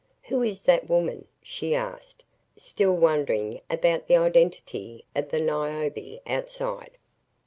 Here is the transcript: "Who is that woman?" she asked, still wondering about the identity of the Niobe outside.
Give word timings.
"Who 0.29 0.41
is 0.41 0.61
that 0.61 0.89
woman?" 0.89 1.27
she 1.43 1.75
asked, 1.75 2.23
still 2.57 2.95
wondering 2.95 3.61
about 3.69 4.07
the 4.07 4.15
identity 4.17 5.05
of 5.15 5.29
the 5.29 5.39
Niobe 5.39 6.19
outside. 6.25 6.97